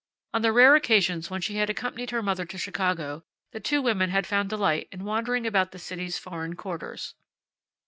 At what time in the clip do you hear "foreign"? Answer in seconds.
6.17-6.55